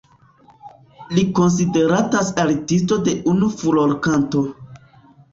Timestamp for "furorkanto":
3.59-4.43